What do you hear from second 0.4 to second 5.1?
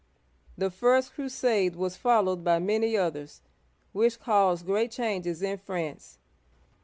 The first crusade was followed by many others, which caused great